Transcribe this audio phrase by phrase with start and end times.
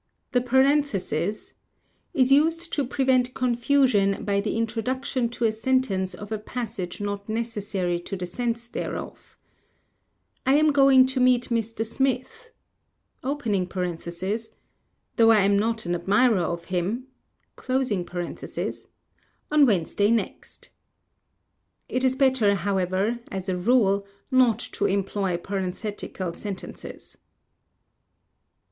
[0.31, 1.53] The Parenthesis
[2.15, 7.29] ()is used to prevent confusion by the introduction to a sentence of a passage not
[7.29, 9.37] necessary to the sense thereof.
[10.43, 11.85] "I am going to meet Mr.
[11.85, 12.49] Smith
[13.21, 13.35] (though
[15.29, 17.05] I am not an admirer of him)
[17.69, 20.69] on Wednesday next."
[21.87, 27.17] It is better, however, as a rule, not to employ parenthetical sentences.